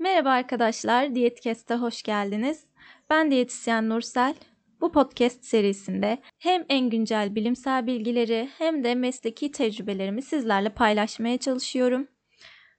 [0.00, 2.66] Merhaba arkadaşlar, Diyetkest'e hoş geldiniz.
[3.10, 4.34] Ben diyetisyen Nursel.
[4.80, 12.08] Bu podcast serisinde hem en güncel bilimsel bilgileri hem de mesleki tecrübelerimi sizlerle paylaşmaya çalışıyorum.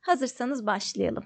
[0.02, 1.26] Hazırsanız başlayalım.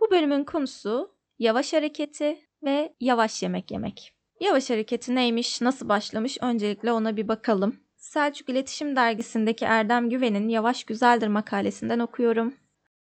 [0.00, 4.12] Bu bölümün konusu yavaş hareketi ve yavaş yemek yemek.
[4.40, 7.81] Yavaş hareketi neymiş, nasıl başlamış öncelikle ona bir bakalım.
[8.02, 12.54] Selçuk İletişim Dergisi'ndeki Erdem Güven'in Yavaş Güzeldir makalesinden okuyorum.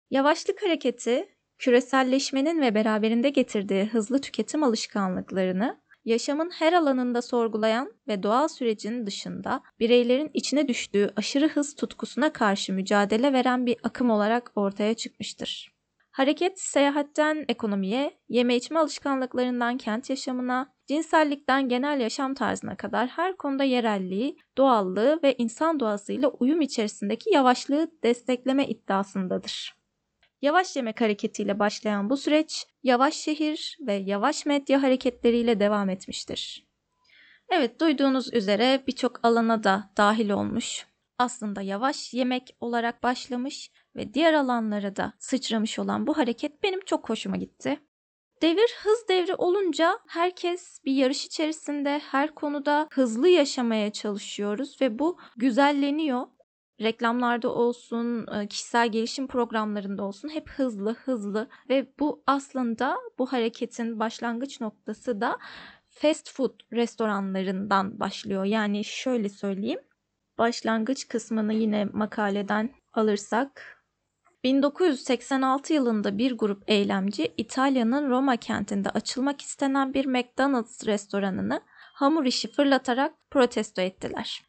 [0.10, 8.48] Yavaşlık hareketi, küreselleşmenin ve beraberinde getirdiği hızlı tüketim alışkanlıklarını yaşamın her alanında sorgulayan ve doğal
[8.48, 14.94] sürecin dışında bireylerin içine düştüğü aşırı hız tutkusuna karşı mücadele veren bir akım olarak ortaya
[14.94, 15.75] çıkmıştır.
[16.16, 23.64] Hareket seyahatten ekonomiye, yeme içme alışkanlıklarından kent yaşamına, cinsellikten genel yaşam tarzına kadar her konuda
[23.64, 29.76] yerelliği, doğallığı ve insan doğasıyla uyum içerisindeki yavaşlığı destekleme iddiasındadır.
[30.41, 36.68] Yavaş yemek hareketiyle başlayan bu süreç yavaş şehir ve yavaş medya hareketleriyle devam etmiştir.
[37.49, 40.86] Evet duyduğunuz üzere birçok alana da dahil olmuş.
[41.18, 47.10] Aslında yavaş yemek olarak başlamış ve diğer alanlara da sıçramış olan bu hareket benim çok
[47.10, 47.80] hoşuma gitti.
[48.41, 55.20] Devir hız devri olunca herkes bir yarış içerisinde her konuda hızlı yaşamaya çalışıyoruz ve bu
[55.38, 56.27] güzelleniyor.
[56.82, 63.99] Reklamlarda olsun, e, kişisel gelişim programlarında olsun hep hızlı hızlı ve bu aslında bu hareketin
[63.99, 65.38] başlangıç noktası da
[65.88, 68.46] fast food restoranlarından başlıyor.
[68.46, 69.80] Yani şöyle söyleyeyim.
[70.38, 73.81] Başlangıç kısmını yine makaleden alırsak
[74.44, 81.62] 1986 yılında bir grup eylemci İtalya'nın Roma kentinde açılmak istenen bir McDonald's restoranını
[81.94, 84.44] hamur işi fırlatarak protesto ettiler.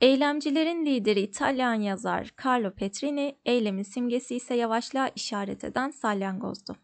[0.00, 6.76] Eylemcilerin lideri İtalyan yazar Carlo Petrini, eylemin simgesi ise yavaşlığa işaret eden salyangozdu.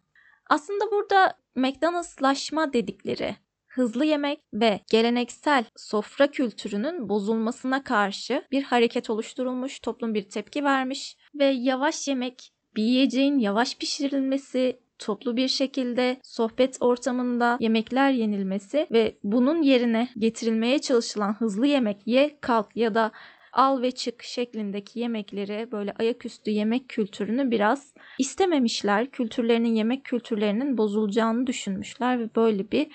[0.50, 3.36] Aslında burada McDonald'slaşma dedikleri
[3.74, 11.16] hızlı yemek ve geleneksel sofra kültürünün bozulmasına karşı bir hareket oluşturulmuş, toplum bir tepki vermiş
[11.34, 19.18] ve yavaş yemek, bir yiyeceğin yavaş pişirilmesi, toplu bir şekilde sohbet ortamında yemekler yenilmesi ve
[19.24, 23.12] bunun yerine getirilmeye çalışılan hızlı yemek ye kalk ya da
[23.52, 29.10] al ve çık şeklindeki yemekleri böyle ayaküstü yemek kültürünü biraz istememişler.
[29.10, 32.86] Kültürlerinin yemek kültürlerinin bozulacağını düşünmüşler ve böyle bir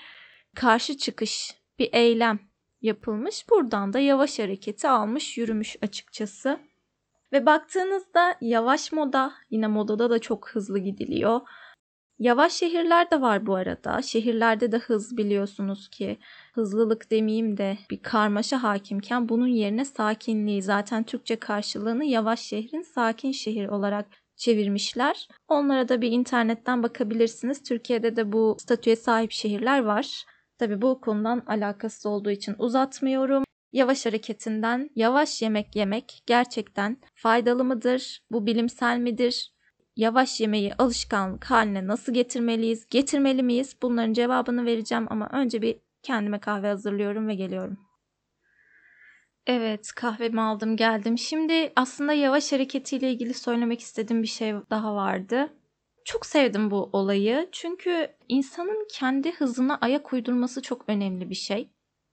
[0.56, 2.38] karşı çıkış, bir eylem
[2.82, 3.50] yapılmış.
[3.50, 6.60] Buradan da yavaş hareketi almış, yürümüş açıkçası.
[7.32, 11.40] Ve baktığınızda yavaş moda, yine modada da çok hızlı gidiliyor.
[12.18, 14.02] Yavaş şehirler de var bu arada.
[14.02, 16.18] Şehirlerde de hız biliyorsunuz ki
[16.54, 23.32] hızlılık demeyeyim de bir karmaşa hakimken bunun yerine sakinliği zaten Türkçe karşılığını yavaş şehrin sakin
[23.32, 24.06] şehir olarak
[24.36, 25.28] çevirmişler.
[25.48, 27.62] Onlara da bir internetten bakabilirsiniz.
[27.62, 30.24] Türkiye'de de bu statüye sahip şehirler var.
[30.60, 33.44] Tabi bu konudan alakası olduğu için uzatmıyorum.
[33.72, 38.20] Yavaş hareketinden yavaş yemek yemek gerçekten faydalı mıdır?
[38.30, 39.52] Bu bilimsel midir?
[39.96, 42.86] Yavaş yemeği alışkanlık haline nasıl getirmeliyiz?
[42.90, 43.76] Getirmeli miyiz?
[43.82, 47.78] Bunların cevabını vereceğim ama önce bir kendime kahve hazırlıyorum ve geliyorum.
[49.46, 51.18] Evet, kahvemi aldım geldim.
[51.18, 55.59] Şimdi aslında yavaş hareketiyle ilgili söylemek istediğim bir şey daha vardı.
[56.10, 61.70] Çok sevdim bu olayı çünkü insanın kendi hızına ayak uydurması çok önemli bir şey.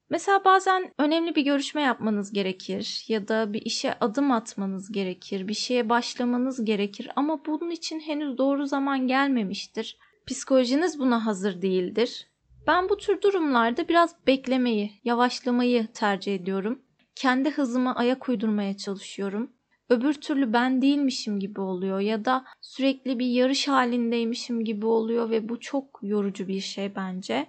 [0.09, 5.53] Mesela bazen önemli bir görüşme yapmanız gerekir ya da bir işe adım atmanız gerekir, bir
[5.53, 9.97] şeye başlamanız gerekir ama bunun için henüz doğru zaman gelmemiştir.
[10.27, 12.27] Psikolojiniz buna hazır değildir.
[12.67, 16.81] Ben bu tür durumlarda biraz beklemeyi, yavaşlamayı tercih ediyorum.
[17.15, 19.56] Kendi hızıma ayak uydurmaya çalışıyorum
[19.89, 25.49] öbür türlü ben değilmişim gibi oluyor ya da sürekli bir yarış halindeymişim gibi oluyor ve
[25.49, 27.47] bu çok yorucu bir şey bence.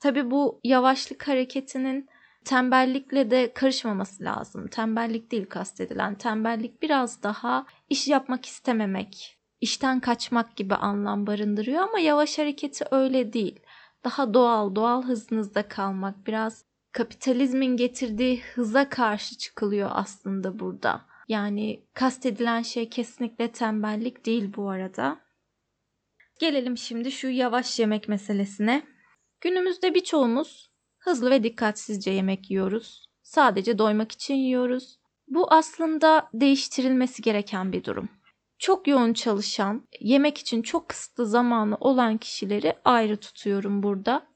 [0.00, 2.08] Tabii bu yavaşlık hareketinin
[2.44, 4.68] tembellikle de karışmaması lazım.
[4.68, 6.14] Tembellik değil kastedilen.
[6.14, 13.32] Tembellik biraz daha iş yapmak istememek, işten kaçmak gibi anlam barındırıyor ama yavaş hareketi öyle
[13.32, 13.60] değil.
[14.04, 21.09] Daha doğal, doğal hızınızda kalmak, biraz kapitalizmin getirdiği hıza karşı çıkılıyor aslında burada.
[21.30, 25.20] Yani kastedilen şey kesinlikle tembellik değil bu arada.
[26.40, 28.82] Gelelim şimdi şu yavaş yemek meselesine.
[29.40, 33.06] Günümüzde birçoğumuz hızlı ve dikkatsizce yemek yiyoruz.
[33.22, 35.00] Sadece doymak için yiyoruz.
[35.28, 38.08] Bu aslında değiştirilmesi gereken bir durum.
[38.58, 44.26] Çok yoğun çalışan, yemek için çok kısıtlı zamanı olan kişileri ayrı tutuyorum burada.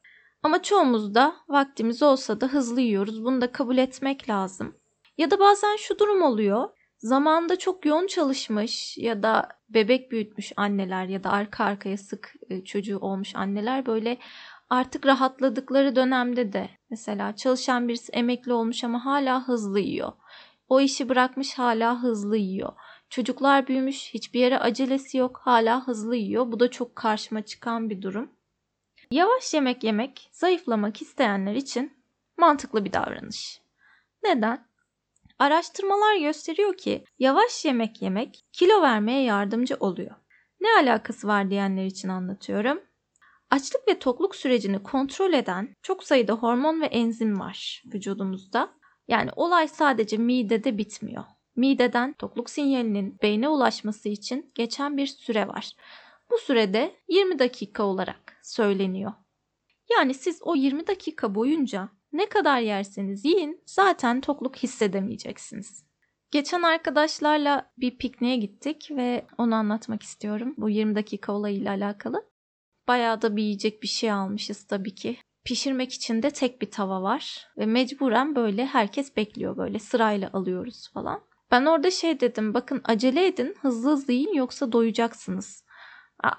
[0.43, 3.25] Ama çoğumuz da vaktimiz olsa da hızlı yiyoruz.
[3.25, 4.77] Bunu da kabul etmek lazım.
[5.19, 6.69] Ya da bazen şu durum oluyor
[7.05, 12.65] Zamanda çok yoğun çalışmış ya da bebek büyütmüş anneler ya da arka arkaya sık e,
[12.65, 14.19] çocuğu olmuş anneler böyle
[14.71, 20.13] artık rahatladıkları dönemde de mesela çalışan birisi emekli olmuş ama hala hızlı yiyor.
[20.69, 22.73] O işi bırakmış hala hızlı yiyor.
[23.11, 26.53] Çocuklar büyümüş, hiçbir yere acelesi yok, hala hızlı yiyor.
[26.53, 28.31] Bu da çok karşıma çıkan bir durum.
[29.11, 31.93] Yavaş yemek yemek, zayıflamak isteyenler için
[32.37, 33.61] mantıklı bir davranış.
[34.23, 34.74] Neden?
[35.39, 40.15] Araştırmalar gösteriyor ki yavaş yemek yemek kilo vermeye yardımcı oluyor.
[40.61, 42.81] Ne alakası var diyenler için anlatıyorum.
[43.51, 48.71] Açlık ve tokluk sürecini kontrol eden çok sayıda hormon ve enzim var vücudumuzda.
[49.09, 51.25] Yani olay sadece midede bitmiyor.
[51.57, 55.71] Mideden tokluk sinyalinin beyne ulaşması için geçen bir süre var.
[56.31, 59.13] Bu sürede 20 dakika olarak söyleniyor.
[59.91, 65.85] Yani siz o 20 dakika boyunca ne kadar yerseniz yiyin zaten tokluk hissedemeyeceksiniz.
[66.31, 70.55] Geçen arkadaşlarla bir pikniğe gittik ve onu anlatmak istiyorum.
[70.57, 72.25] Bu 20 dakika olayıyla alakalı.
[72.89, 75.17] Bayağı da bir yiyecek bir şey almışız tabii ki.
[75.45, 80.91] Pişirmek için de tek bir tava var ve mecburen böyle herkes bekliyor böyle sırayla alıyoruz
[80.95, 81.21] falan.
[81.51, 85.65] Ben orada şey dedim bakın acele edin hızlı hızlı yiyin yoksa doyacaksınız.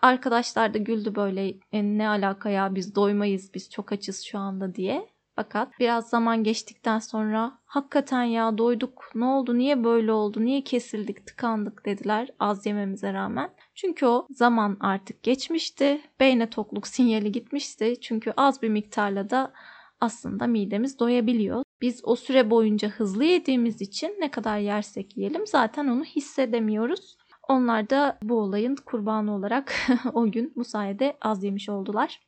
[0.01, 4.75] Arkadaşlar da güldü böyle e, ne alaka ya biz doymayız biz çok açız şu anda
[4.75, 5.15] diye.
[5.36, 11.28] Fakat biraz zaman geçtikten sonra hakikaten ya doyduk ne oldu niye böyle oldu niye kesildik
[11.28, 13.50] tıkandık dediler az yememize rağmen.
[13.76, 19.54] Çünkü o zaman artık geçmişti beyne tokluk sinyali gitmişti çünkü az bir miktarla da
[20.02, 21.64] aslında midemiz doyabiliyor.
[21.82, 27.18] Biz o süre boyunca hızlı yediğimiz için ne kadar yersek yiyelim zaten onu hissedemiyoruz.
[27.48, 29.74] Onlar da bu olayın kurbanı olarak
[30.14, 32.20] o gün bu sayede az yemiş oldular.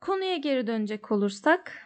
[0.00, 1.85] Konuya geri dönecek olursak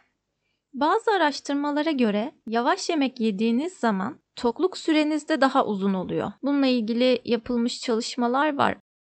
[0.72, 6.32] bazı araştırmalara göre yavaş yemek yediğiniz zaman tokluk süreniz de daha uzun oluyor.
[6.42, 8.76] Bununla ilgili yapılmış çalışmalar var.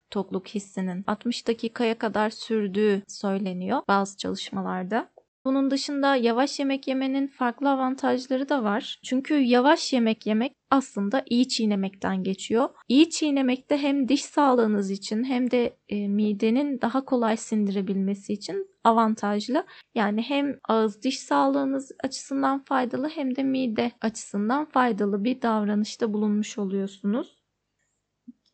[0.10, 5.11] Tokluk hissinin 60 dakikaya kadar sürdüğü söyleniyor bazı çalışmalarda.
[5.46, 9.00] Bunun dışında yavaş yemek yemenin farklı avantajları da var.
[9.04, 12.70] Çünkü yavaş yemek yemek aslında iyi çiğnemekten geçiyor.
[12.88, 19.66] İyi çiğnemekte hem diş sağlığınız için hem de e, midenin daha kolay sindirebilmesi için avantajlı.
[19.96, 26.58] Yani hem ağız diş sağlığınız açısından faydalı hem de mide açısından faydalı bir davranışta bulunmuş
[26.58, 27.42] oluyorsunuz.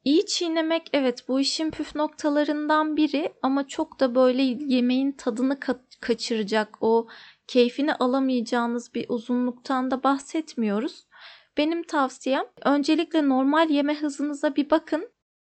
[0.04, 5.87] İyi çiğnemek evet bu işin püf noktalarından biri ama çok da böyle yemeğin tadını ka-
[6.00, 7.08] kaçıracak o
[7.48, 11.08] keyfini alamayacağınız bir uzunluktan da bahsetmiyoruz.
[11.58, 15.10] Benim tavsiyem öncelikle normal yeme hızınıza bir bakın.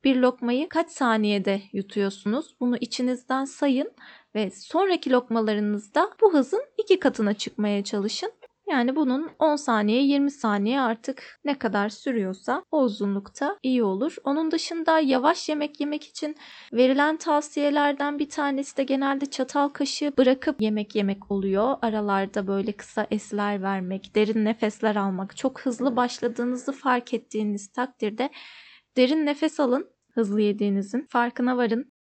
[0.05, 2.57] Bir lokmayı kaç saniyede yutuyorsunuz?
[2.61, 3.93] Bunu içinizden sayın
[4.35, 8.33] ve sonraki lokmalarınızda bu hızın iki katına çıkmaya çalışın.
[8.71, 14.17] Yani bunun 10 saniye 20 saniye artık ne kadar sürüyorsa o uzunlukta iyi olur.
[14.25, 16.37] Onun dışında yavaş yemek yemek için
[16.73, 21.77] verilen tavsiyelerden bir tanesi de genelde çatal kaşığı bırakıp yemek yemek oluyor.
[21.83, 25.37] Aralarda böyle kısa esler vermek, derin nefesler almak.
[25.37, 28.31] Çok hızlı başladığınızı fark ettiğiniz takdirde
[28.97, 31.93] derin nefes alın hızlı yediğinizin farkına varın.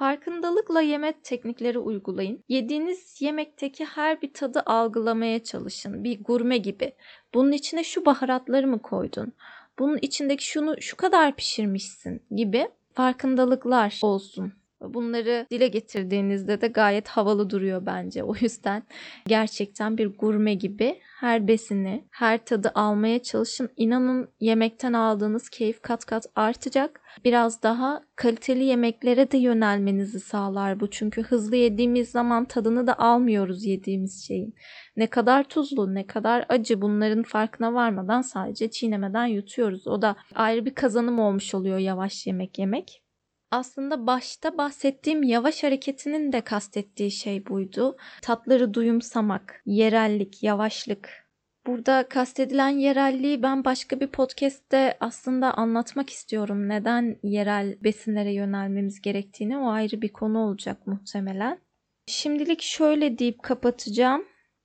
[0.00, 2.44] Farkındalıkla yeme teknikleri uygulayın.
[2.48, 6.04] Yediğiniz yemekteki her bir tadı algılamaya çalışın.
[6.04, 6.92] Bir gurme gibi.
[7.34, 9.32] Bunun içine şu baharatları mı koydun?
[9.78, 14.52] Bunun içindeki şunu şu kadar pişirmişsin gibi farkındalıklar olsun.
[14.80, 18.24] Bunları dile getirdiğinizde de gayet havalı duruyor bence.
[18.24, 18.82] O yüzden
[19.26, 23.68] gerçekten bir gurme gibi her besini, her tadı almaya çalışın.
[23.76, 27.00] İnanın yemekten aldığınız keyif kat kat artacak.
[27.24, 30.90] Biraz daha kaliteli yemeklere de yönelmenizi sağlar bu.
[30.90, 34.54] Çünkü hızlı yediğimiz zaman tadını da almıyoruz yediğimiz şeyin.
[34.96, 39.86] Ne kadar tuzlu, ne kadar acı bunların farkına varmadan sadece çiğnemeden yutuyoruz.
[39.86, 43.02] O da ayrı bir kazanım olmuş oluyor yavaş yemek yemek.
[43.50, 47.96] Aslında başta bahsettiğim yavaş hareketinin de kastettiği şey buydu.
[48.22, 51.30] Tatları duyumsamak, yerellik, yavaşlık.
[51.66, 56.68] Burada kastedilen yerelliği ben başka bir podcast'te aslında anlatmak istiyorum.
[56.68, 61.58] Neden yerel besinlere yönelmemiz gerektiğini o ayrı bir konu olacak muhtemelen.
[62.06, 64.24] Şimdilik şöyle deyip kapatacağım.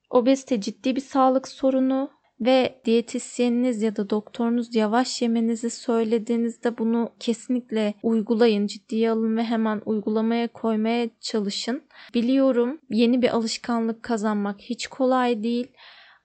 [0.10, 7.94] Obezite ciddi bir sağlık sorunu ve diyetisyeniniz ya da doktorunuz yavaş yemenizi söylediğinizde bunu kesinlikle
[8.04, 11.84] uygulayın, ciddiye alın ve hemen uygulamaya koymaya çalışın.
[12.14, 15.68] Biliyorum yeni bir alışkanlık kazanmak hiç kolay değil.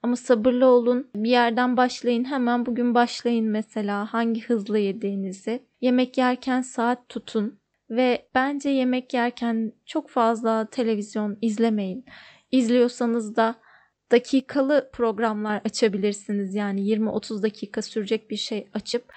[0.02, 1.10] Ama sabırlı olun.
[1.14, 2.24] Bir yerden başlayın.
[2.24, 5.62] Hemen bugün başlayın mesela hangi hızlı yediğinizi.
[5.80, 12.04] Yemek yerken saat tutun ve bence yemek yerken çok fazla televizyon izlemeyin.
[12.50, 13.54] İzliyorsanız da
[14.10, 16.54] dakikalı programlar açabilirsiniz.
[16.54, 19.12] Yani 20-30 dakika sürecek bir şey açıp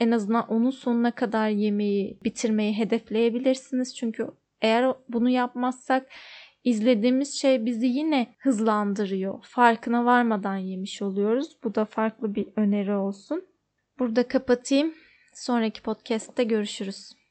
[0.00, 3.96] en azından onun sonuna kadar yemeği bitirmeyi hedefleyebilirsiniz.
[3.96, 4.26] Çünkü
[4.62, 6.06] eğer bunu yapmazsak
[6.64, 9.38] izlediğimiz şey bizi yine hızlandırıyor.
[9.42, 11.56] Farkına varmadan yemiş oluyoruz.
[11.64, 13.44] Bu da farklı bir öneri olsun.
[13.98, 14.94] Burada kapatayım.
[15.34, 17.23] Sonraki podcast'te görüşürüz.